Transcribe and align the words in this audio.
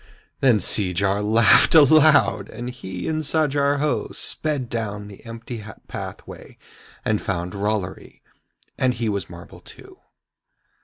Then 0.39 0.57
Seejar 0.59 1.21
laughed 1.21 1.75
aloud, 1.75 2.49
and 2.49 2.71
he 2.71 3.07
and 3.07 3.21
Sajar 3.21 3.77
Ho 3.77 4.07
sped 4.11 4.67
down 4.67 5.05
the 5.05 5.23
empty 5.27 5.63
pathway 5.87 6.57
and 7.05 7.21
found 7.21 7.53
Rollory, 7.53 8.23
and 8.79 8.95
he 8.95 9.09
was 9.09 9.29
marble 9.29 9.59
too. 9.59 9.99